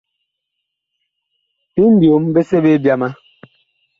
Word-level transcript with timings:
Biŋ 1.73 1.91
byom 1.99 2.23
bi 2.33 2.41
seɓe 2.49 2.71
byama. 2.83 3.09